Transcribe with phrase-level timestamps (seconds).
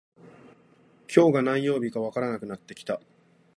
[1.15, 2.99] 今日が何曜日かわからなくなってきた